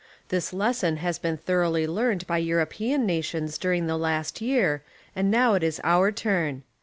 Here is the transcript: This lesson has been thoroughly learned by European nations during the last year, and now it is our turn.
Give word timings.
This 0.29 0.51
lesson 0.51 0.97
has 0.97 1.19
been 1.19 1.37
thoroughly 1.37 1.85
learned 1.85 2.25
by 2.25 2.39
European 2.39 3.05
nations 3.05 3.59
during 3.59 3.85
the 3.85 3.97
last 3.97 4.41
year, 4.41 4.81
and 5.15 5.29
now 5.29 5.53
it 5.53 5.61
is 5.61 5.79
our 5.83 6.11
turn. 6.11 6.63